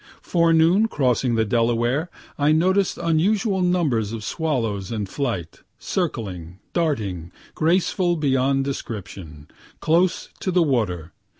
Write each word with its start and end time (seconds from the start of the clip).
Forenoon, 0.23 0.87
crossing 0.87 1.35
the 1.35 1.45
Delaware, 1.45 2.09
I 2.35 2.51
noticed 2.53 2.97
unusual 2.97 3.61
numbers 3.61 4.13
of 4.13 4.23
swallows 4.23 4.91
in 4.91 5.05
flight, 5.05 5.61
circling, 5.77 6.57
darting, 6.73 7.31
graceful 7.53 8.15
beyond 8.15 8.63
description, 8.65 9.47
close 9.79 10.29
to 10.39 10.49
the 10.49 10.63
water. 10.63 11.13